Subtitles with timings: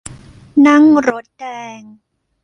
[0.67, 1.43] นั่งรถแด
[1.77, 1.79] ง